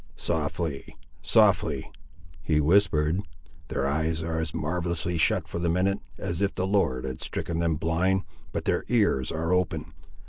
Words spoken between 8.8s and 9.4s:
ears